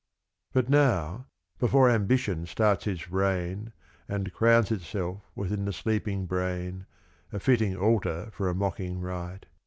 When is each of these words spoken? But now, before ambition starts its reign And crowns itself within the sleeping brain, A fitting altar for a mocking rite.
But 0.51 0.67
now, 0.67 1.27
before 1.59 1.87
ambition 1.87 2.47
starts 2.47 2.87
its 2.87 3.11
reign 3.11 3.71
And 4.09 4.33
crowns 4.33 4.71
itself 4.71 5.21
within 5.35 5.65
the 5.65 5.71
sleeping 5.73 6.25
brain, 6.25 6.87
A 7.31 7.39
fitting 7.39 7.75
altar 7.75 8.31
for 8.33 8.49
a 8.49 8.55
mocking 8.55 8.99
rite. 9.01 9.45